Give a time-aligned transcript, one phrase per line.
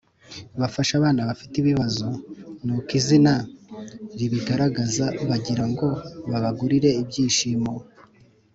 [0.59, 2.07] Bafasha abana bafite ibibazo
[2.65, 3.33] nuko izina
[4.17, 5.87] ribigaragaza bagira ngo
[6.29, 7.71] babagarurire ibyishimo